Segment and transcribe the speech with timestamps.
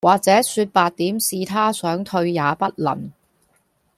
[0.03, 3.11] 或者說白點是他想退也不能